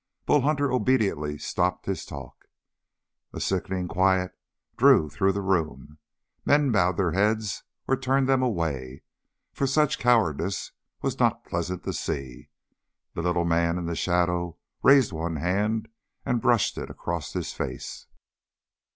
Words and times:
Bull 0.25 0.41
Hunter 0.41 0.71
obediently 0.71 1.37
stopped 1.37 1.85
his 1.85 2.05
talk. 2.07 2.47
A 3.33 3.39
sickening 3.39 3.87
quiet 3.87 4.31
drew 4.75 5.11
through 5.11 5.31
the 5.33 5.43
room. 5.43 5.99
Men 6.43 6.71
bowed 6.71 6.97
their 6.97 7.11
heads 7.11 7.61
or 7.87 7.95
turned 7.95 8.27
them 8.27 8.41
away, 8.41 9.03
for 9.53 9.67
such 9.67 9.99
cowardice 9.99 10.71
was 11.03 11.19
not 11.19 11.45
pleasant 11.45 11.83
to 11.83 11.93
see. 11.93 12.49
The 13.13 13.21
little 13.21 13.45
man 13.45 13.77
in 13.77 13.85
the 13.85 13.95
shadow 13.95 14.57
raised 14.81 15.11
one 15.13 15.35
hand 15.35 15.87
and 16.25 16.41
brushed 16.41 16.79
it 16.79 16.89
across 16.89 17.33
his 17.33 17.53
face. 17.53 18.07